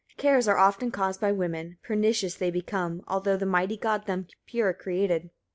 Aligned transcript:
Cares 0.17 0.47
are 0.47 0.57
often 0.57 0.89
caused 0.89 1.21
by 1.21 1.31
women; 1.31 1.77
pernicious 1.83 2.33
they 2.33 2.49
become, 2.49 3.03
although 3.07 3.37
the 3.37 3.45
mighty 3.45 3.77
God 3.77 4.07
them 4.07 4.25
pure 4.47 4.73
created. 4.73 5.29